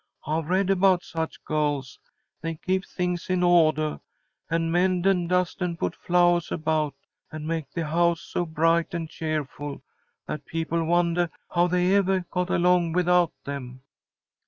[0.25, 1.99] I've read about such girls.
[2.41, 4.01] They keep things in ordah,
[4.49, 6.95] and mend and dust and put flowahs about,
[7.31, 9.83] and make the house so bright and cheerful
[10.25, 13.83] that people wondah how they evah got along without them.